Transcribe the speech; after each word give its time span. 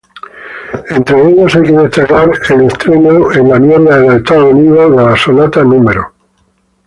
Entre 0.89 1.21
ellos 1.29 1.55
hay 1.55 1.61
que 1.61 1.71
destacar 1.77 2.31
el 2.49 2.61
estreno 2.63 3.31
en 3.31 3.51
Estados 4.09 4.51
Unidos 4.51 4.89
de 4.89 4.97
la 5.03 5.15
"Sonata 5.15 5.63
No. 5.63 6.11